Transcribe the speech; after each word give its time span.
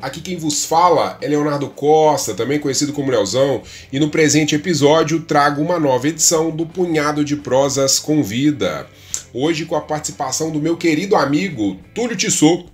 aqui 0.00 0.20
quem 0.20 0.36
vos 0.36 0.64
fala 0.64 1.18
é 1.20 1.28
Leonardo 1.28 1.68
Costa, 1.68 2.34
também 2.34 2.58
conhecido 2.58 2.92
como 2.92 3.10
Leozão, 3.10 3.62
e 3.92 3.98
no 3.98 4.10
presente 4.10 4.54
episódio 4.54 5.20
trago 5.20 5.60
uma 5.60 5.78
nova 5.78 6.08
edição 6.08 6.50
do 6.50 6.64
Punhado 6.64 7.24
de 7.24 7.36
Prosas 7.36 7.98
com 7.98 8.22
Vida. 8.22 8.86
Hoje 9.32 9.64
com 9.66 9.76
a 9.76 9.80
participação 9.80 10.50
do 10.50 10.60
meu 10.60 10.76
querido 10.76 11.16
amigo 11.16 11.76
Túlio 11.94 12.16
Tissot, 12.16 12.66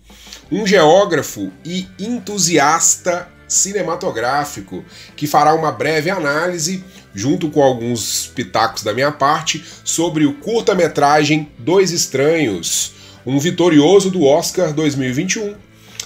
um 0.53 0.67
geógrafo 0.67 1.51
e 1.65 1.87
entusiasta 1.99 3.29
cinematográfico, 3.49 4.85
que 5.17 5.27
fará 5.27 5.55
uma 5.55 5.73
breve 5.73 6.11
análise, 6.11 6.85
junto 7.15 7.51
com 7.51 7.63
alguns 7.63 8.27
pitacos 8.35 8.83
da 8.83 8.93
minha 8.93 9.13
parte, 9.13 9.65
sobre 9.85 10.27
o 10.27 10.35
curta-metragem 10.35 11.51
Dois 11.59 11.91
Estranhos, 11.91 12.93
um 13.25 13.39
vitorioso 13.39 14.11
do 14.11 14.25
Oscar 14.25 14.73
2021 14.73 15.55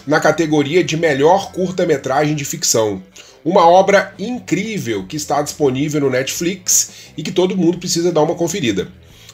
na 0.08 0.18
categoria 0.18 0.82
de 0.82 0.96
melhor 0.96 1.52
curta-metragem 1.52 2.34
de 2.34 2.42
ficção. 2.42 3.02
Uma 3.44 3.68
obra 3.68 4.14
incrível 4.18 5.06
que 5.06 5.18
está 5.18 5.42
disponível 5.42 6.00
no 6.00 6.08
Netflix 6.08 6.90
e 7.14 7.22
que 7.22 7.30
todo 7.30 7.54
mundo 7.54 7.76
precisa 7.76 8.10
dar 8.10 8.22
uma 8.22 8.34
conferida. 8.34 8.88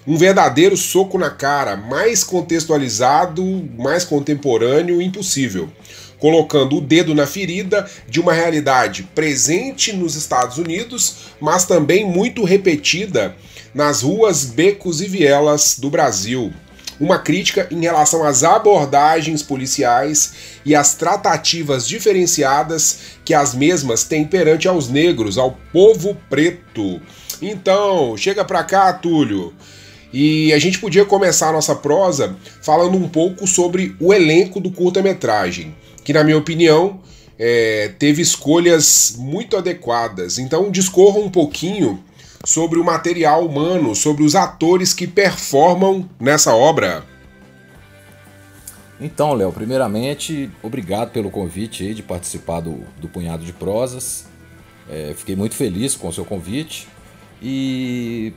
Um 0.04 0.16
verdadeiro 0.16 0.76
soco 0.76 1.16
na 1.16 1.30
cara, 1.30 1.76
mais 1.76 2.24
contextualizado, 2.24 3.42
mais 3.78 4.04
contemporâneo 4.04 5.00
impossível, 5.00 5.70
colocando 6.18 6.78
o 6.78 6.80
dedo 6.80 7.14
na 7.14 7.24
ferida 7.24 7.88
de 8.08 8.20
uma 8.20 8.32
realidade 8.32 9.04
presente 9.14 9.92
nos 9.92 10.16
Estados 10.16 10.58
Unidos, 10.58 11.18
mas 11.40 11.64
também 11.64 12.04
muito 12.04 12.42
repetida 12.42 13.36
nas 13.72 14.02
ruas, 14.02 14.44
becos 14.44 15.00
e 15.00 15.06
vielas 15.06 15.78
do 15.78 15.88
Brasil 15.88 16.52
uma 16.98 17.18
crítica 17.18 17.66
em 17.70 17.80
relação 17.80 18.24
às 18.24 18.42
abordagens 18.42 19.42
policiais 19.42 20.32
e 20.64 20.74
às 20.74 20.94
tratativas 20.94 21.86
diferenciadas 21.86 22.98
que 23.24 23.34
as 23.34 23.54
mesmas 23.54 24.04
têm 24.04 24.24
perante 24.24 24.68
aos 24.68 24.88
negros, 24.88 25.38
ao 25.38 25.58
povo 25.72 26.16
preto. 26.28 27.00
Então, 27.40 28.16
chega 28.16 28.44
pra 28.44 28.64
cá, 28.64 28.92
Túlio. 28.92 29.52
E 30.12 30.52
a 30.52 30.58
gente 30.58 30.78
podia 30.78 31.04
começar 31.04 31.48
a 31.48 31.52
nossa 31.52 31.74
prosa 31.74 32.36
falando 32.62 32.96
um 32.96 33.08
pouco 33.08 33.46
sobre 33.46 33.96
o 33.98 34.14
elenco 34.14 34.60
do 34.60 34.70
curta-metragem, 34.70 35.74
que, 36.04 36.12
na 36.12 36.22
minha 36.22 36.38
opinião, 36.38 37.00
é, 37.36 37.90
teve 37.98 38.22
escolhas 38.22 39.16
muito 39.18 39.56
adequadas. 39.56 40.38
Então, 40.38 40.70
discorra 40.70 41.18
um 41.18 41.28
pouquinho 41.28 42.02
sobre 42.44 42.78
o 42.78 42.84
material 42.84 43.44
humano, 43.44 43.94
sobre 43.94 44.22
os 44.22 44.34
atores 44.34 44.92
que 44.92 45.06
performam 45.06 46.08
nessa 46.20 46.54
obra. 46.54 47.04
Então, 49.00 49.32
Léo, 49.32 49.52
primeiramente, 49.52 50.50
obrigado 50.62 51.10
pelo 51.10 51.30
convite 51.30 51.94
de 51.94 52.02
participar 52.02 52.60
do, 52.60 52.84
do 53.00 53.08
Punhado 53.08 53.44
de 53.44 53.52
Prosas. 53.52 54.26
É, 54.88 55.14
fiquei 55.16 55.34
muito 55.34 55.54
feliz 55.54 55.96
com 55.96 56.08
o 56.08 56.12
seu 56.12 56.24
convite 56.24 56.86
e 57.42 58.32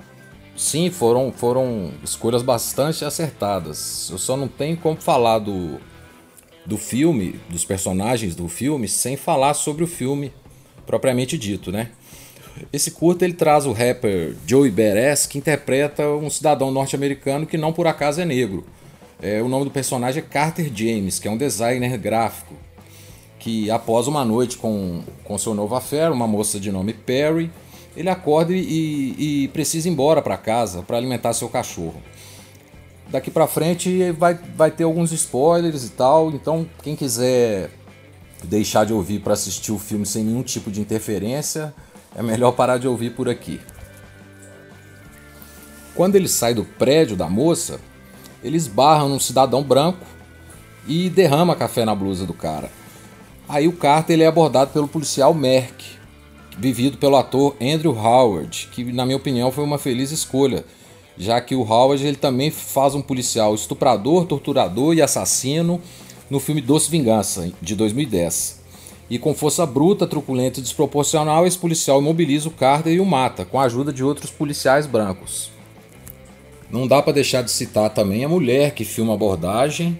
sim, 0.55 0.89
foram, 0.89 1.31
foram 1.31 1.92
escolhas 2.03 2.42
bastante 2.42 3.05
acertadas. 3.05 4.09
Eu 4.09 4.17
só 4.17 4.36
não 4.36 4.47
tenho 4.47 4.77
como 4.77 4.99
falar 4.99 5.39
do, 5.39 5.80
do 6.65 6.77
filme, 6.77 7.39
dos 7.49 7.64
personagens 7.64 8.36
do 8.36 8.48
filme, 8.48 8.87
sem 8.87 9.15
falar 9.15 9.54
sobre 9.54 9.83
o 9.83 9.87
filme 9.87 10.33
propriamente 10.86 11.37
dito, 11.37 11.71
né? 11.71 11.92
Esse 12.71 12.91
curto 12.91 13.23
ele 13.23 13.33
traz 13.33 13.65
o 13.65 13.71
rapper 13.71 14.35
Joey 14.45 14.71
Beres, 14.71 15.25
que 15.25 15.37
interpreta 15.37 16.07
um 16.09 16.29
cidadão 16.29 16.71
norte-americano 16.71 17.45
que 17.45 17.57
não 17.57 17.73
por 17.73 17.87
acaso 17.87 18.21
é 18.21 18.25
negro. 18.25 18.65
É, 19.21 19.41
o 19.41 19.47
nome 19.47 19.65
do 19.65 19.71
personagem 19.71 20.21
é 20.21 20.25
Carter 20.25 20.71
James, 20.73 21.17
que 21.19 21.27
é 21.27 21.31
um 21.31 21.37
designer 21.37 21.97
gráfico, 21.97 22.53
que 23.39 23.69
após 23.71 24.07
uma 24.07 24.23
noite 24.23 24.57
com, 24.57 25.01
com 25.23 25.37
seu 25.37 25.53
novo 25.53 25.75
affair, 25.75 26.11
uma 26.11 26.27
moça 26.27 26.59
de 26.59 26.71
nome 26.71 26.93
Perry, 26.93 27.51
ele 27.95 28.09
acorda 28.09 28.53
e, 28.53 29.15
e 29.17 29.47
precisa 29.47 29.89
ir 29.89 29.91
embora 29.91 30.21
para 30.21 30.37
casa 30.37 30.83
para 30.83 30.97
alimentar 30.97 31.33
seu 31.33 31.49
cachorro. 31.49 32.01
Daqui 33.09 33.31
para 33.31 33.47
frente 33.47 34.11
vai, 34.11 34.37
vai 34.55 34.69
ter 34.69 34.83
alguns 34.83 35.11
spoilers 35.11 35.85
e 35.85 35.89
tal, 35.89 36.29
então 36.29 36.67
quem 36.83 36.95
quiser 36.95 37.71
deixar 38.43 38.85
de 38.85 38.93
ouvir 38.93 39.19
para 39.19 39.33
assistir 39.33 39.71
o 39.71 39.79
filme 39.79 40.05
sem 40.05 40.23
nenhum 40.23 40.43
tipo 40.43 40.69
de 40.69 40.79
interferência, 40.79 41.73
é 42.15 42.21
melhor 42.21 42.51
parar 42.51 42.77
de 42.77 42.87
ouvir 42.87 43.11
por 43.11 43.29
aqui. 43.29 43.59
Quando 45.95 46.15
ele 46.15 46.27
sai 46.27 46.53
do 46.53 46.63
prédio 46.63 47.15
da 47.15 47.27
moça, 47.27 47.79
ele 48.43 48.57
esbarra 48.57 49.07
num 49.07 49.19
cidadão 49.19 49.63
branco 49.63 50.05
e 50.87 51.09
derrama 51.09 51.55
café 51.55 51.83
na 51.83 51.95
blusa 51.95 52.25
do 52.25 52.33
cara. 52.33 52.69
Aí 53.49 53.67
o 53.67 53.73
Carter 53.73 54.13
ele 54.13 54.23
é 54.23 54.27
abordado 54.27 54.71
pelo 54.71 54.87
policial 54.87 55.33
Merck, 55.33 55.97
vivido 56.57 56.97
pelo 56.97 57.15
ator 57.15 57.55
Andrew 57.61 57.97
Howard, 57.97 58.69
que 58.71 58.83
na 58.91 59.05
minha 59.05 59.17
opinião 59.17 59.51
foi 59.51 59.63
uma 59.63 59.77
feliz 59.77 60.11
escolha, 60.11 60.65
já 61.17 61.39
que 61.41 61.55
o 61.55 61.61
Howard 61.61 62.05
ele 62.05 62.17
também 62.17 62.51
faz 62.51 62.93
um 62.93 63.01
policial 63.01 63.55
estuprador, 63.55 64.25
torturador 64.25 64.93
e 64.93 65.01
assassino 65.01 65.81
no 66.29 66.39
filme 66.39 66.61
Doce 66.61 66.89
Vingança 66.89 67.51
de 67.61 67.75
2010. 67.75 68.56
E 69.09 69.17
com 69.17 69.33
força 69.33 69.65
bruta, 69.65 70.05
truculenta 70.05 70.59
e 70.59 70.63
desproporcional, 70.63 71.47
esse 71.47 71.57
policial 71.57 72.01
imobiliza 72.01 72.49
o 72.49 72.51
Carter 72.51 72.93
e 72.93 72.99
o 72.99 73.05
mata, 73.05 73.45
com 73.45 73.59
a 73.59 73.63
ajuda 73.63 73.93
de 73.93 74.03
outros 74.03 74.31
policiais 74.31 74.85
brancos. 74.85 75.49
Não 76.69 76.85
dá 76.85 77.01
para 77.01 77.13
deixar 77.13 77.41
de 77.41 77.51
citar 77.51 77.89
também 77.89 78.25
a 78.25 78.29
mulher 78.29 78.73
que 78.73 78.83
filma 78.83 79.13
a 79.13 79.15
abordagem 79.15 79.97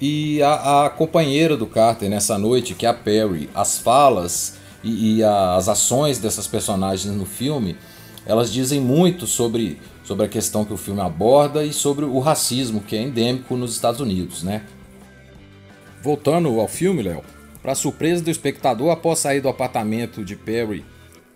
e 0.00 0.42
a, 0.42 0.84
a, 0.84 0.90
companheira 0.90 1.56
do 1.56 1.66
Carter 1.66 2.10
nessa 2.10 2.38
noite, 2.38 2.74
que 2.74 2.84
é 2.84 2.88
a 2.90 2.94
Perry. 2.94 3.48
As 3.54 3.78
falas 3.78 4.58
e, 4.84 5.16
e 5.16 5.24
a, 5.24 5.56
as 5.56 5.68
ações 5.68 6.18
dessas 6.18 6.46
personagens 6.46 7.14
no 7.14 7.24
filme, 7.24 7.76
elas 8.26 8.52
dizem 8.52 8.80
muito 8.80 9.26
sobre, 9.26 9.78
sobre 10.04 10.26
a 10.26 10.28
questão 10.28 10.64
que 10.64 10.74
o 10.74 10.76
filme 10.76 11.00
aborda 11.00 11.64
e 11.64 11.72
sobre 11.72 12.04
o 12.04 12.18
racismo 12.18 12.80
que 12.80 12.94
é 12.94 13.02
endêmico 13.02 13.56
nos 13.56 13.72
Estados 13.72 14.00
Unidos, 14.00 14.42
né? 14.42 14.62
Voltando 16.02 16.60
ao 16.60 16.68
filme, 16.68 17.02
Léo, 17.02 17.22
para 17.62 17.74
surpresa 17.74 18.22
do 18.22 18.30
espectador, 18.30 18.90
após 18.90 19.18
sair 19.18 19.40
do 19.40 19.48
apartamento 19.48 20.24
de 20.24 20.36
Perry 20.36 20.84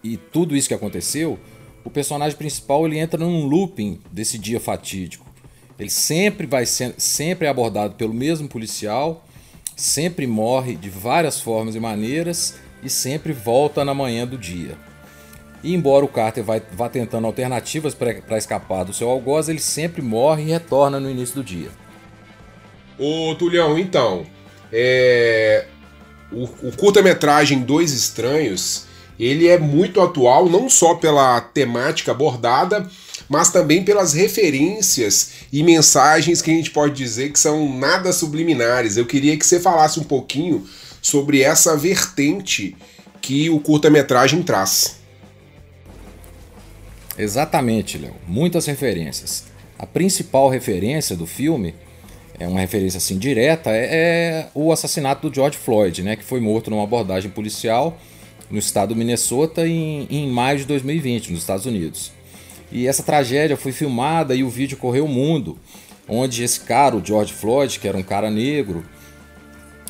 e 0.02 0.16
tudo 0.16 0.56
isso 0.56 0.68
que 0.68 0.74
aconteceu, 0.74 1.38
o 1.84 1.90
personagem 1.90 2.36
principal 2.36 2.86
ele 2.86 2.98
entra 2.98 3.18
num 3.18 3.46
looping 3.46 4.00
desse 4.10 4.38
dia 4.38 4.58
fatídico. 4.58 5.26
Ele 5.78 5.90
sempre 5.90 6.46
vai 6.46 6.64
ser, 6.66 6.94
sempre 6.96 7.46
é 7.46 7.50
abordado 7.50 7.94
pelo 7.94 8.14
mesmo 8.14 8.48
policial, 8.48 9.24
sempre 9.76 10.26
morre 10.26 10.76
de 10.76 10.88
várias 10.88 11.40
formas 11.40 11.74
e 11.74 11.80
maneiras 11.80 12.56
e 12.82 12.88
sempre 12.88 13.32
volta 13.32 13.84
na 13.84 13.92
manhã 13.92 14.26
do 14.26 14.38
dia. 14.38 14.76
E 15.62 15.74
embora 15.74 16.04
o 16.04 16.08
Carter 16.08 16.44
vai, 16.44 16.62
vá 16.72 16.88
tentando 16.88 17.26
alternativas 17.26 17.94
para 17.94 18.38
escapar 18.38 18.84
do 18.84 18.92
seu 18.92 19.08
algoz, 19.08 19.48
ele 19.48 19.60
sempre 19.60 20.02
morre 20.02 20.42
e 20.42 20.50
retorna 20.50 21.00
no 21.00 21.10
início 21.10 21.36
do 21.36 21.44
dia. 21.44 21.70
Ô 22.98 23.34
Tulhão, 23.34 23.78
então, 23.78 24.26
é, 24.70 25.66
o, 26.34 26.68
o 26.68 26.72
curta-metragem 26.76 27.60
Dois 27.60 27.92
Estranhos, 27.92 28.84
ele 29.18 29.48
é 29.48 29.58
muito 29.58 30.00
atual, 30.00 30.48
não 30.48 30.68
só 30.68 30.94
pela 30.94 31.40
temática 31.40 32.10
abordada, 32.10 32.88
mas 33.28 33.50
também 33.50 33.84
pelas 33.84 34.12
referências 34.12 35.30
e 35.52 35.62
mensagens 35.62 36.42
que 36.42 36.50
a 36.50 36.54
gente 36.54 36.70
pode 36.70 36.94
dizer 36.94 37.32
que 37.32 37.38
são 37.38 37.72
nada 37.78 38.12
subliminares. 38.12 38.96
Eu 38.96 39.06
queria 39.06 39.36
que 39.36 39.46
você 39.46 39.60
falasse 39.60 40.00
um 40.00 40.04
pouquinho 40.04 40.66
sobre 41.00 41.42
essa 41.42 41.76
vertente 41.76 42.76
que 43.20 43.48
o 43.48 43.60
curta-metragem 43.60 44.42
traz. 44.42 44.96
Exatamente, 47.16 47.96
Léo. 47.96 48.14
Muitas 48.26 48.66
referências. 48.66 49.44
A 49.78 49.86
principal 49.86 50.48
referência 50.48 51.16
do 51.16 51.26
filme 51.26 51.74
é 52.38 52.48
uma 52.48 52.60
referência 52.60 52.98
assim 52.98 53.18
direta, 53.18 53.70
é, 53.70 53.84
é, 53.84 54.46
o 54.54 54.72
assassinato 54.72 55.28
do 55.28 55.34
George 55.34 55.56
Floyd, 55.56 56.02
né, 56.02 56.16
que 56.16 56.24
foi 56.24 56.40
morto 56.40 56.70
numa 56.70 56.82
abordagem 56.82 57.30
policial 57.30 57.98
no 58.50 58.58
estado 58.58 58.90
do 58.90 58.96
Minnesota 58.96 59.66
em, 59.66 60.06
em 60.10 60.28
maio 60.28 60.58
de 60.58 60.64
2020, 60.64 61.30
nos 61.30 61.40
Estados 61.40 61.66
Unidos. 61.66 62.12
E 62.70 62.86
essa 62.86 63.02
tragédia 63.02 63.56
foi 63.56 63.72
filmada 63.72 64.34
e 64.34 64.42
o 64.42 64.48
vídeo 64.48 64.76
correu 64.76 65.04
o 65.04 65.08
mundo, 65.08 65.58
onde 66.08 66.42
esse 66.42 66.60
cara, 66.60 66.96
o 66.96 67.04
George 67.04 67.32
Floyd, 67.32 67.78
que 67.78 67.88
era 67.88 67.96
um 67.96 68.02
cara 68.02 68.30
negro, 68.30 68.84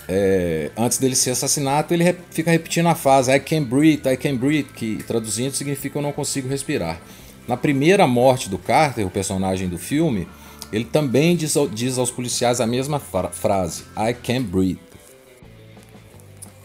é, 0.06 0.70
antes 0.76 0.99
dele 0.99 1.17
ser 1.17 1.31
assassinado, 1.31 1.93
ele 1.94 2.14
fica 2.31 2.50
repetindo 2.50 2.88
a 2.88 2.94
frase 2.94 3.32
I 3.32 3.40
can 3.40 3.62
breathe, 3.62 4.06
I 4.06 4.17
can 4.17 4.37
breathe, 4.37 4.69
que 4.75 5.02
traduzindo 5.05 5.55
significa 5.55 5.99
eu 5.99 6.02
não 6.02 6.12
consigo 6.12 6.49
respirar. 6.49 7.00
Na 7.49 7.56
primeira 7.56 8.06
morte 8.06 8.49
do 8.49 8.58
Carter, 8.58 9.06
o 9.06 9.11
personagem 9.11 9.69
do 9.69 9.79
filme, 9.79 10.29
ele 10.75 10.85
também 10.85 11.37
diz, 11.37 11.55
diz 11.73 11.99
aos 11.99 12.11
policiais 12.11 12.61
a 12.61 12.67
mesma 12.67 12.99
fra 12.99 13.29
frase 13.31 13.85
I 13.97 14.12
can 14.12 14.43
breathe. 14.43 14.79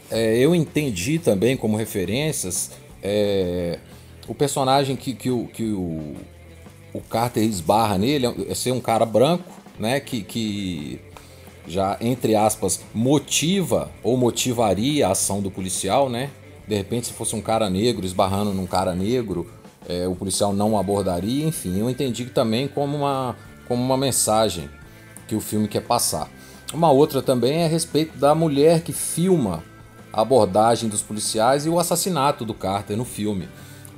É, 0.09 0.37
eu 0.37 0.55
entendi 0.55 1.19
também 1.19 1.55
como 1.55 1.77
referências 1.77 2.71
é, 3.03 3.77
o 4.27 4.33
personagem 4.33 4.95
que, 4.95 5.13
que, 5.13 5.29
o, 5.29 5.47
que 5.47 5.63
o, 5.71 6.15
o 6.93 7.01
Carter 7.01 7.43
esbarra 7.43 7.97
nele 7.97 8.25
é 8.47 8.55
ser 8.55 8.71
um 8.71 8.79
cara 8.79 9.05
branco, 9.05 9.51
né? 9.77 9.99
Que, 9.99 10.21
que 10.21 10.99
já, 11.67 11.97
entre 12.01 12.35
aspas, 12.35 12.81
motiva 12.93 13.91
ou 14.03 14.17
motivaria 14.17 15.07
a 15.07 15.11
ação 15.11 15.41
do 15.41 15.51
policial, 15.51 16.09
né? 16.09 16.29
De 16.67 16.75
repente, 16.75 17.07
se 17.07 17.13
fosse 17.13 17.35
um 17.35 17.41
cara 17.41 17.69
negro 17.69 18.05
esbarrando 18.05 18.53
num 18.53 18.67
cara 18.67 18.93
negro, 18.93 19.49
é, 19.87 20.07
o 20.07 20.15
policial 20.15 20.53
não 20.53 20.77
abordaria. 20.77 21.45
Enfim, 21.45 21.79
eu 21.79 21.89
entendi 21.89 22.25
também 22.25 22.67
como 22.67 22.97
uma, 22.97 23.35
como 23.69 23.81
uma 23.81 23.95
mensagem 23.95 24.69
que 25.27 25.35
o 25.35 25.39
filme 25.39 25.67
quer 25.67 25.81
passar. 25.81 26.27
Uma 26.73 26.91
outra 26.91 27.21
também 27.21 27.61
é 27.61 27.65
a 27.65 27.69
respeito 27.69 28.17
da 28.17 28.35
mulher 28.35 28.81
que 28.81 28.91
filma 28.91 29.63
a 30.11 30.21
abordagem 30.21 30.89
dos 30.89 31.03
policiais 31.03 31.65
e 31.65 31.69
o 31.69 31.79
assassinato 31.79 32.43
do 32.43 32.53
Carter 32.53 32.97
no 32.97 33.05
filme. 33.05 33.47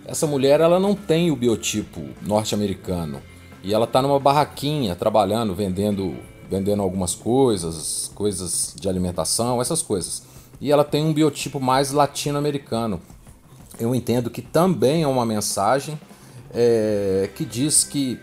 Essa 0.05 0.27
mulher 0.27 0.59
ela 0.59 0.79
não 0.79 0.93
tem 0.93 1.31
o 1.31 1.35
biotipo 1.35 2.01
norte-americano 2.21 3.21
e 3.63 3.73
ela 3.73 3.85
está 3.85 4.01
numa 4.01 4.19
barraquinha 4.19 4.95
trabalhando, 4.95 5.55
vendendo, 5.55 6.17
vendendo 6.49 6.81
algumas 6.81 7.15
coisas, 7.15 8.11
coisas 8.13 8.75
de 8.77 8.89
alimentação, 8.89 9.61
essas 9.61 9.81
coisas. 9.81 10.23
E 10.59 10.71
ela 10.71 10.83
tem 10.83 11.03
um 11.03 11.13
biotipo 11.13 11.59
mais 11.59 11.91
latino-americano. 11.91 13.01
Eu 13.79 13.95
entendo 13.95 14.29
que 14.29 14.41
também 14.41 15.03
é 15.03 15.07
uma 15.07 15.25
mensagem 15.25 15.99
é, 16.53 17.29
que 17.35 17.45
diz 17.45 17.83
que 17.83 18.19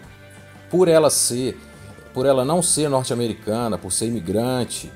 por 0.70 0.88
ela 0.88 1.10
ser, 1.10 1.58
por 2.12 2.26
ela 2.26 2.44
não 2.44 2.62
ser 2.62 2.88
norte-americana, 2.88 3.78
por 3.78 3.92
ser 3.92 4.06
imigrante, 4.06 4.90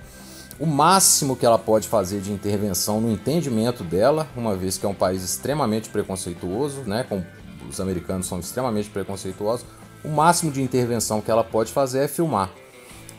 o 0.59 0.67
máximo 0.67 1.35
que 1.35 1.45
ela 1.45 1.59
pode 1.59 1.89
fazer 1.89 2.21
de 2.21 2.33
intervenção 2.33 3.01
no 3.01 3.11
entendimento 3.11 3.83
dela, 3.83 4.29
uma 4.37 4.55
vez 4.55 4.79
que 4.79 4.87
é 4.87 4.89
um 4.89 4.95
país 4.95 5.23
extremamente 5.23 5.89
preconceituoso, 5.89 6.83
né, 6.83 7.05
com, 7.09 7.23
os 7.69 7.81
americanos 7.81 8.27
são 8.27 8.39
extremamente 8.39 8.91
preconceituosos, 8.91 9.65
o 10.05 10.09
máximo 10.09 10.53
de 10.53 10.61
intervenção 10.63 11.21
que 11.21 11.31
ela 11.31 11.45
pode 11.45 11.73
fazer 11.73 12.05
é 12.05 12.09
filmar. 12.09 12.51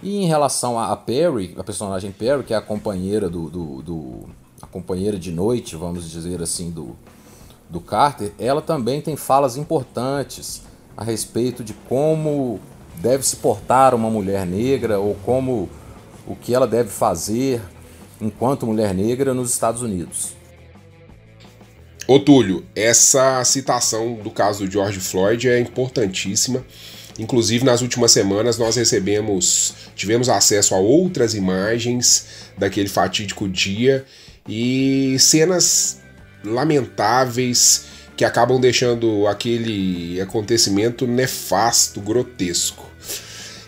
E 0.02 0.18
em 0.18 0.28
relação 0.28 0.78
a 0.78 0.96
Perry, 0.96 1.56
a 1.58 1.64
personagem 1.64 2.12
Perry, 2.12 2.44
que 2.44 2.54
é 2.54 2.58
a 2.58 2.62
companheira 2.62 3.30
do, 3.30 3.50
do, 3.50 3.82
do 3.82 4.30
a 4.62 4.68
companheira 4.68 5.18
de 5.18 5.32
noite, 5.32 5.76
vamos 5.76 6.10
dizer 6.10 6.42
assim, 6.42 6.70
do, 6.70 6.96
do 7.70 7.80
Carter, 7.80 8.32
ela 8.38 8.62
também 8.62 9.02
tem 9.02 9.16
falas 9.16 9.56
importantes 9.56 10.62
a 10.96 11.04
respeito 11.04 11.64
de 11.64 11.74
como 11.74 12.60
deve 12.96 13.24
se 13.24 13.38
portar 13.38 13.94
uma 13.94 14.10
mulher 14.10 14.46
negra 14.46 15.00
ou 15.00 15.16
como 15.16 15.70
o 16.26 16.36
que 16.36 16.54
ela 16.54 16.68
deve 16.68 16.90
fazer 16.90 17.62
enquanto 18.22 18.66
mulher 18.66 18.94
negra 18.94 19.34
nos 19.34 19.52
Estados 19.52 19.82
Unidos. 19.82 20.34
Ô 22.08 22.20
Túlio, 22.20 22.66
essa 22.76 23.44
citação 23.46 24.16
do 24.16 24.30
caso 24.30 24.66
do 24.66 24.72
George 24.72 25.00
Floyd 25.00 25.50
é 25.50 25.60
importantíssima. 25.60 26.66
Inclusive, 27.18 27.64
nas 27.64 27.82
últimas 27.82 28.12
semanas 28.12 28.58
nós 28.58 28.76
recebemos, 28.76 29.74
tivemos 29.96 30.30
acesso 30.30 30.76
a 30.76 30.80
outras 30.80 31.34
imagens 31.34 32.50
daquele 32.58 32.90
fatídico 32.90 33.48
dia 33.48 34.06
e 34.48 35.16
cenas 35.20 36.02
lamentáveis 36.44 37.86
que 38.16 38.24
acabam 38.24 38.60
deixando 38.60 39.28
aquele 39.28 40.22
acontecimento 40.22 41.08
nefasto, 41.08 42.00
grotesco. 42.00 42.90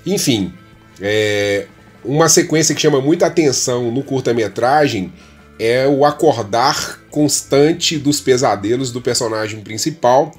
Enfim, 0.06 0.54
é, 1.02 1.68
uma 2.04 2.30
sequência 2.30 2.76
que 2.76 2.82
chama 2.82 3.02
muita 3.02 3.26
atenção 3.26 3.92
no 3.92 4.04
curta-metragem 4.04 5.12
é 5.58 5.88
o 5.88 6.06
acordar 6.06 7.02
constante 7.10 7.98
dos 7.98 8.20
pesadelos 8.20 8.92
do 8.92 9.02
personagem 9.02 9.62
principal, 9.62 10.34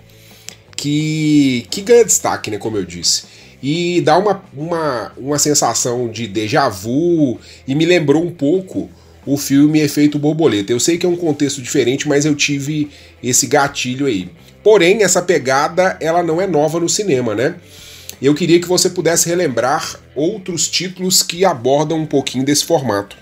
que, 0.76 1.67
que 1.70 1.81
ganha 1.81 2.05
destaque, 2.05 2.50
né, 2.50 2.58
como 2.58 2.76
eu 2.76 2.85
disse. 2.85 3.25
E 3.62 4.00
dá 4.03 4.19
uma, 4.19 4.44
uma, 4.55 5.12
uma 5.17 5.38
sensação 5.38 6.08
de 6.08 6.29
déjà 6.29 6.69
vu 6.69 7.41
e 7.67 7.75
me 7.75 7.87
lembrou 7.87 8.23
um 8.23 8.31
pouco 8.31 8.91
o 9.26 9.37
filme 9.37 9.81
Efeito 9.81 10.19
Borboleta. 10.19 10.73
Eu 10.73 10.78
sei 10.78 10.96
que 10.96 11.05
é 11.05 11.08
um 11.08 11.17
contexto 11.17 11.61
diferente, 11.61 12.08
mas 12.08 12.25
eu 12.25 12.34
tive 12.34 12.88
esse 13.23 13.46
gatilho 13.46 14.06
aí. 14.06 14.31
Porém, 14.62 15.02
essa 15.02 15.20
pegada 15.20 15.96
ela 16.00 16.23
não 16.23 16.40
é 16.40 16.46
nova 16.46 16.78
no 16.78 16.88
cinema, 16.88 17.34
né? 17.34 17.56
Eu 18.23 18.34
queria 18.34 18.61
que 18.61 18.69
você 18.69 18.88
pudesse 18.88 19.28
relembrar 19.28 20.00
outros 20.14 20.69
títulos 20.69 21.23
que 21.23 21.44
abordam 21.44 21.99
um 21.99 22.06
pouquinho 22.06 22.44
desse 22.44 22.64
formato. 22.64 23.17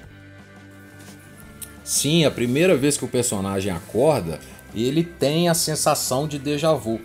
Sim, 1.82 2.24
a 2.24 2.30
primeira 2.30 2.76
vez 2.76 2.96
que 2.96 3.04
o 3.04 3.08
personagem 3.08 3.72
acorda, 3.72 4.38
ele 4.74 5.02
tem 5.02 5.48
a 5.48 5.54
sensação 5.54 6.28
de 6.28 6.38
déjà 6.38 6.72
vu. 6.72 7.00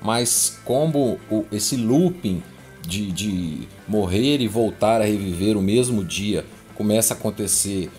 Mas 0.00 0.58
como 0.64 1.18
esse 1.50 1.76
looping 1.76 2.42
de, 2.86 3.10
de 3.10 3.68
morrer 3.88 4.40
e 4.40 4.48
voltar 4.48 5.00
a 5.00 5.04
reviver 5.04 5.56
o 5.56 5.62
mesmo 5.62 6.04
dia 6.04 6.44
começa 6.74 7.14
a 7.14 7.16
acontecer 7.16 7.90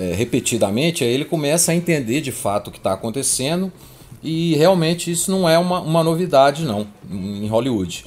é, 0.00 0.14
repetidamente, 0.14 1.04
aí 1.04 1.10
ele 1.10 1.26
começa 1.26 1.72
a 1.72 1.74
entender 1.74 2.22
de 2.22 2.32
fato 2.32 2.68
o 2.68 2.70
que 2.70 2.78
está 2.78 2.94
acontecendo 2.94 3.70
e 4.22 4.54
realmente 4.56 5.10
isso 5.10 5.30
não 5.30 5.46
é 5.46 5.58
uma, 5.58 5.80
uma 5.80 6.02
novidade 6.02 6.64
não 6.64 6.86
em 7.10 7.46
Hollywood. 7.46 8.06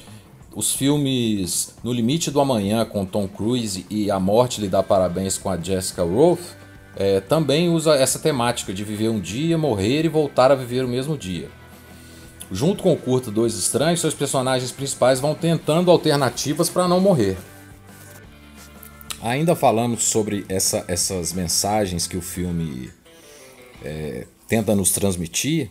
Os 0.54 0.72
filmes 0.72 1.74
No 1.82 1.92
Limite 1.92 2.30
do 2.30 2.40
Amanhã 2.40 2.84
com 2.84 3.04
Tom 3.04 3.28
Cruise 3.28 3.86
e 3.88 4.10
A 4.10 4.18
Morte 4.18 4.60
lhe 4.60 4.68
dá 4.68 4.82
parabéns 4.82 5.38
com 5.38 5.48
a 5.48 5.56
Jessica 5.56 6.02
Roth 6.02 6.40
é, 6.96 7.20
também 7.20 7.68
usa 7.68 7.94
essa 7.94 8.18
temática 8.18 8.72
de 8.72 8.84
viver 8.84 9.08
um 9.08 9.20
dia, 9.20 9.58
morrer 9.58 10.04
e 10.04 10.08
voltar 10.08 10.50
a 10.50 10.54
viver 10.54 10.84
o 10.84 10.88
mesmo 10.88 11.16
dia. 11.16 11.48
Junto 12.52 12.82
com 12.82 12.92
o 12.92 12.96
curto 12.96 13.30
Dois 13.30 13.54
Estranhos, 13.54 14.00
seus 14.00 14.14
personagens 14.14 14.70
principais 14.70 15.18
vão 15.18 15.34
tentando 15.34 15.90
alternativas 15.90 16.68
para 16.68 16.86
não 16.86 17.00
morrer. 17.00 17.36
Ainda 19.24 19.56
falamos 19.56 20.04
sobre 20.04 20.44
essa, 20.48 20.84
essas 20.86 21.32
mensagens 21.32 22.06
que 22.06 22.16
o 22.16 22.22
filme 22.22 22.90
é, 23.82 24.26
tenta 24.46 24.74
nos 24.76 24.92
transmitir. 24.92 25.70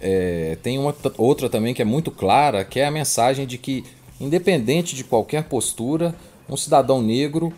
É, 0.00 0.56
tem 0.62 0.78
uma 0.78 0.94
outra 1.16 1.48
também 1.48 1.74
que 1.74 1.82
é 1.82 1.84
muito 1.84 2.10
clara, 2.10 2.64
que 2.64 2.78
é 2.78 2.86
a 2.86 2.90
mensagem 2.90 3.46
de 3.46 3.58
que 3.58 3.84
Independente 4.22 4.94
de 4.94 5.02
qualquer 5.02 5.42
postura, 5.42 6.14
um 6.48 6.56
cidadão 6.56 7.02
negro 7.02 7.52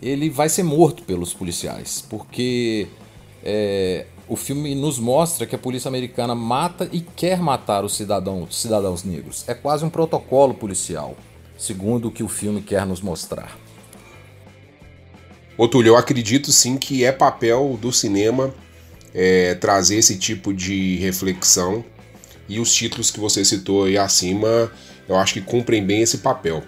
ele 0.00 0.30
vai 0.30 0.48
ser 0.48 0.62
morto 0.62 1.02
pelos 1.02 1.34
policiais, 1.34 2.02
porque 2.08 2.86
é, 3.44 4.06
o 4.26 4.34
filme 4.34 4.74
nos 4.74 4.98
mostra 4.98 5.46
que 5.46 5.54
a 5.54 5.58
polícia 5.58 5.88
americana 5.88 6.34
mata 6.34 6.88
e 6.92 7.02
quer 7.02 7.40
matar 7.40 7.84
os 7.84 7.94
cidadãos, 7.94 8.58
cidadãos 8.58 9.04
negros. 9.04 9.44
É 9.46 9.52
quase 9.52 9.84
um 9.84 9.90
protocolo 9.90 10.54
policial, 10.54 11.14
segundo 11.58 12.08
o 12.08 12.10
que 12.10 12.22
o 12.22 12.28
filme 12.28 12.62
quer 12.62 12.86
nos 12.86 13.02
mostrar. 13.02 13.67
Ô 15.58 15.68
eu 15.82 15.96
acredito 15.96 16.52
sim 16.52 16.76
que 16.76 17.04
é 17.04 17.10
papel 17.10 17.76
do 17.82 17.92
cinema 17.92 18.54
é, 19.12 19.54
trazer 19.56 19.96
esse 19.96 20.16
tipo 20.16 20.54
de 20.54 20.96
reflexão 20.98 21.84
e 22.48 22.60
os 22.60 22.72
títulos 22.72 23.10
que 23.10 23.18
você 23.18 23.44
citou 23.44 23.84
aí 23.84 23.98
acima 23.98 24.70
eu 25.08 25.16
acho 25.16 25.34
que 25.34 25.40
cumprem 25.40 25.84
bem 25.84 26.02
esse 26.02 26.18
papel. 26.18 26.62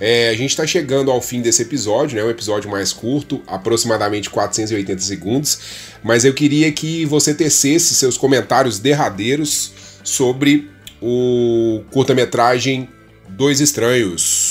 É, 0.00 0.30
a 0.30 0.34
gente 0.34 0.50
está 0.50 0.66
chegando 0.66 1.10
ao 1.10 1.20
fim 1.20 1.42
desse 1.42 1.62
episódio, 1.62 2.16
né? 2.16 2.24
Um 2.24 2.30
episódio 2.30 2.70
mais 2.70 2.92
curto, 2.92 3.42
aproximadamente 3.46 4.30
480 4.30 5.00
segundos. 5.02 5.58
Mas 6.02 6.24
eu 6.24 6.32
queria 6.32 6.72
que 6.72 7.04
você 7.04 7.34
tecesse 7.34 7.94
seus 7.94 8.16
comentários 8.16 8.78
derradeiros 8.78 9.72
sobre 10.02 10.70
o 11.00 11.82
curta-metragem 11.90 12.88
Dois 13.28 13.60
Estranhos. 13.60 14.41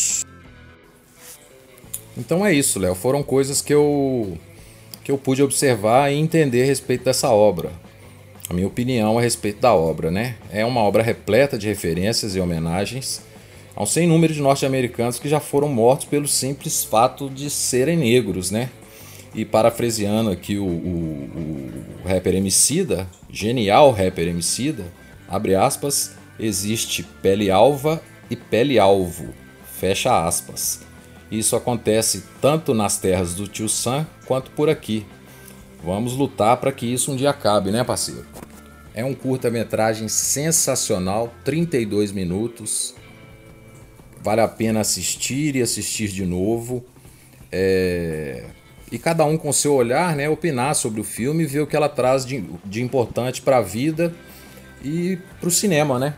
Então 2.21 2.45
é 2.45 2.53
isso, 2.53 2.79
Léo. 2.79 2.95
Foram 2.95 3.21
coisas 3.21 3.61
que 3.61 3.73
eu 3.73 4.37
que 5.03 5.11
eu 5.11 5.17
pude 5.17 5.41
observar 5.41 6.13
e 6.13 6.15
entender 6.15 6.61
a 6.61 6.65
respeito 6.65 7.05
dessa 7.05 7.29
obra 7.31 7.71
a 8.51 8.53
minha 8.53 8.67
opinião 8.67 9.17
a 9.17 9.21
respeito 9.21 9.61
da 9.61 9.73
obra, 9.73 10.11
né? 10.11 10.35
É 10.51 10.65
uma 10.65 10.81
obra 10.81 11.01
repleta 11.01 11.57
de 11.57 11.67
referências 11.67 12.35
e 12.35 12.39
homenagens 12.39 13.21
a 13.73 13.81
um 13.81 13.85
sem 13.85 14.05
número 14.05 14.33
de 14.33 14.41
norte-americanos 14.41 15.17
que 15.17 15.29
já 15.29 15.39
foram 15.39 15.69
mortos 15.69 16.05
pelo 16.05 16.27
simples 16.27 16.83
fato 16.83 17.29
de 17.29 17.49
serem 17.49 17.97
negros, 17.97 18.51
né? 18.51 18.69
E 19.33 19.45
parafraseando 19.45 20.29
aqui 20.29 20.57
o, 20.57 20.65
o, 20.65 21.69
o 22.03 22.07
rapper 22.07 22.35
Emicida, 22.35 23.07
genial 23.31 23.91
rapper 23.91 24.27
Emicida, 24.27 24.83
abre 25.29 25.55
aspas, 25.55 26.11
existe 26.37 27.03
pele 27.21 27.49
alva 27.49 28.01
e 28.29 28.35
pele 28.35 28.77
alvo, 28.77 29.29
fecha 29.79 30.27
aspas. 30.27 30.81
Isso 31.31 31.55
acontece 31.55 32.25
tanto 32.41 32.73
nas 32.73 32.97
terras 32.97 33.33
do 33.33 33.47
tio 33.47 33.69
Sam 33.69 34.05
quanto 34.25 34.51
por 34.51 34.69
aqui. 34.69 35.05
Vamos 35.83 36.13
lutar 36.13 36.57
para 36.57 36.71
que 36.71 36.85
isso 36.85 37.11
um 37.11 37.15
dia 37.15 37.29
acabe, 37.29 37.71
né, 37.71 37.83
parceiro? 37.83 38.25
É 38.93 39.05
um 39.05 39.15
curta-metragem 39.15 40.09
sensacional, 40.09 41.33
32 41.45 42.11
minutos. 42.11 42.93
Vale 44.21 44.41
a 44.41 44.47
pena 44.47 44.81
assistir 44.81 45.55
e 45.55 45.61
assistir 45.61 46.09
de 46.09 46.25
novo. 46.25 46.83
É... 47.50 48.43
E 48.91 49.00
cada 49.00 49.23
um 49.23 49.38
com 49.38 49.53
seu 49.53 49.73
olhar, 49.73 50.15
né, 50.17 50.29
opinar 50.29 50.75
sobre 50.75 51.00
o 51.00 51.03
filme 51.03 51.45
ver 51.45 51.61
o 51.61 51.67
que 51.67 51.77
ela 51.77 51.88
traz 51.88 52.25
de, 52.25 52.43
de 52.65 52.83
importante 52.83 53.41
para 53.41 53.57
a 53.57 53.61
vida 53.61 54.13
e 54.83 55.17
para 55.39 55.47
o 55.47 55.51
cinema, 55.51 55.97
né? 55.97 56.13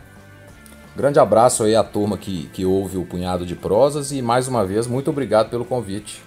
Grande 0.96 1.18
abraço 1.18 1.64
aí 1.64 1.74
à 1.74 1.82
turma 1.82 2.16
que, 2.16 2.48
que 2.52 2.64
ouve 2.64 2.96
o 2.96 3.04
Punhado 3.04 3.44
de 3.44 3.56
Prosas 3.56 4.12
e 4.12 4.22
mais 4.22 4.46
uma 4.46 4.64
vez, 4.64 4.86
muito 4.86 5.10
obrigado 5.10 5.50
pelo 5.50 5.64
convite. 5.64 6.22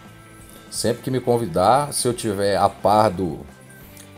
Sempre 0.69 1.03
que 1.03 1.11
me 1.11 1.21
convidar, 1.21 1.93
se 1.93 2.05
eu 2.05 2.13
tiver 2.13 2.57
a 2.57 2.67
par 2.67 3.09
do, 3.09 3.39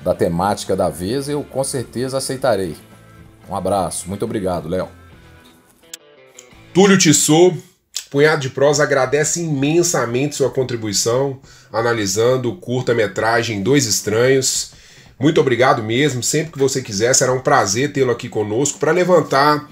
da 0.03 0.15
temática 0.15 0.75
da 0.75 0.89
vez, 0.89 1.29
eu 1.29 1.43
com 1.43 1.63
certeza 1.63 2.17
aceitarei. 2.17 2.75
Um 3.47 3.55
abraço, 3.55 4.09
muito 4.09 4.25
obrigado, 4.25 4.67
Léo. 4.67 4.89
Túlio 6.73 6.97
Tissot, 6.97 7.55
Punhado 8.09 8.41
de 8.41 8.49
Prosa 8.49 8.81
agradece 8.81 9.43
imensamente 9.43 10.35
sua 10.35 10.49
contribuição 10.49 11.39
analisando 11.71 12.49
o 12.49 12.55
curta-metragem 12.55 13.61
Dois 13.61 13.85
Estranhos. 13.85 14.71
Muito 15.19 15.39
obrigado 15.39 15.83
mesmo. 15.83 16.23
Sempre 16.23 16.53
que 16.53 16.59
você 16.59 16.81
quiser, 16.81 17.13
será 17.13 17.33
um 17.33 17.41
prazer 17.41 17.93
tê-lo 17.93 18.11
aqui 18.11 18.27
conosco 18.27 18.79
para 18.79 18.91
levantar 18.91 19.69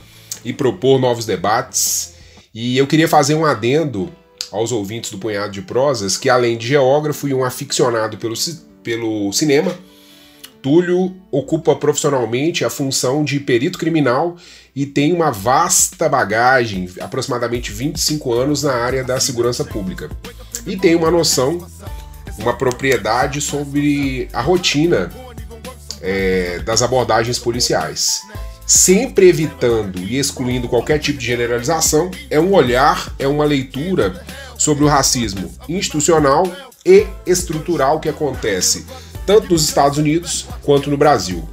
e 0.48 0.54
propor 0.54 0.98
novos 0.98 1.26
debates. 1.26 2.14
E 2.54 2.78
eu 2.78 2.88
queria 2.88 3.08
fazer 3.08 3.36
um 3.36 3.46
adendo 3.46 4.10
aos 4.50 4.72
ouvintes 4.72 5.12
do 5.12 5.18
Punhado 5.18 5.52
de 5.52 5.62
Prosas 5.62 6.16
que, 6.16 6.30
além 6.30 6.58
de 6.58 6.68
geógrafo 6.68 7.28
e 7.28 7.34
um 7.34 7.44
aficionado 7.44 8.18
pelo, 8.18 8.34
pelo 8.82 9.34
cinema, 9.34 9.78
Túlio 10.62 11.14
ocupa 11.30 11.76
profissionalmente 11.76 12.64
a 12.64 12.70
função 12.70 13.26
de 13.26 13.42
perito 13.42 13.78
criminal 13.78 14.38
e 14.74 14.86
tem 14.86 15.12
uma 15.12 15.32
vasta 15.32 16.08
bagagem, 16.08 16.90
aproximadamente 17.02 17.74
25 17.74 18.34
anos 18.34 18.64
na 18.64 18.74
área 18.74 19.04
da 19.04 19.20
segurança 19.20 19.66
pública. 19.66 20.10
E 20.66 20.78
tem 20.78 20.96
uma 20.96 21.12
noção, 21.12 21.68
uma 22.40 22.58
propriedade 22.58 23.42
sobre 23.42 24.30
a 24.32 24.42
rotina 24.42 25.12
é, 26.02 26.60
das 26.60 26.82
abordagens 26.82 27.38
policiais. 27.38 28.22
Sempre 28.68 29.30
evitando 29.30 29.98
e 29.98 30.20
excluindo 30.20 30.68
qualquer 30.68 31.00
tipo 31.00 31.18
de 31.18 31.26
generalização, 31.26 32.12
é 32.30 32.38
um 32.38 32.54
olhar, 32.54 33.16
é 33.18 33.26
uma 33.26 33.46
leitura 33.46 34.26
sobre 34.58 34.84
o 34.84 34.88
racismo 34.88 35.50
institucional 35.70 36.44
e 36.86 37.08
estrutural 37.26 38.02
que 38.02 38.10
acontece 38.10 38.86
tanto 39.26 39.52
nos 39.52 39.64
Estados 39.64 39.98
Unidos 39.98 40.48
quanto 40.64 40.90
no 40.90 40.98
Brasil. 40.98 41.48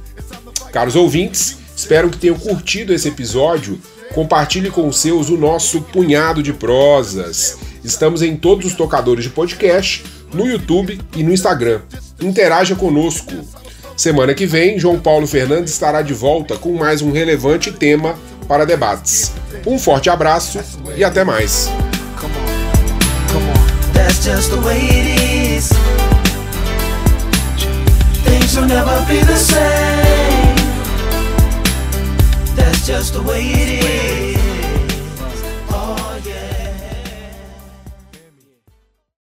Caros 0.71 0.95
ouvintes, 0.95 1.57
espero 1.75 2.09
que 2.09 2.17
tenham 2.17 2.37
curtido 2.37 2.93
esse 2.93 3.09
episódio. 3.09 3.79
Compartilhe 4.13 4.69
com 4.69 4.87
os 4.87 4.97
seus 4.97 5.29
o 5.29 5.37
nosso 5.37 5.81
punhado 5.81 6.41
de 6.41 6.53
prosas. 6.53 7.57
Estamos 7.83 8.21
em 8.21 8.35
todos 8.37 8.65
os 8.65 8.75
tocadores 8.75 9.25
de 9.25 9.29
podcast, 9.29 10.05
no 10.33 10.45
YouTube 10.45 10.99
e 11.15 11.23
no 11.23 11.33
Instagram. 11.33 11.81
Interaja 12.21 12.75
conosco. 12.75 13.33
Semana 13.95 14.33
que 14.33 14.45
vem, 14.45 14.77
João 14.77 14.99
Paulo 14.99 15.25
Fernandes 15.25 15.73
estará 15.73 16.01
de 16.01 16.13
volta 16.13 16.57
com 16.57 16.73
mais 16.73 17.01
um 17.01 17.11
relevante 17.11 17.71
tema 17.71 18.15
para 18.47 18.65
debates. 18.65 19.31
Um 19.65 19.79
forte 19.79 20.09
abraço 20.09 20.59
e 20.95 21.03
até 21.03 21.23
mais. 21.23 21.69
just 32.85 33.13
the 33.13 33.21
way 33.23 33.41
it 33.41 33.83
is. 33.83 34.34